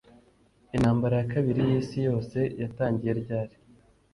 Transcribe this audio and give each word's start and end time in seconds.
Intambara 0.75 1.13
ya 1.19 1.27
Kabiri 1.33 1.61
yIsi 1.69 1.97
Yose 2.07 2.39
yatangiye 2.61 3.11
ryari 3.21 3.55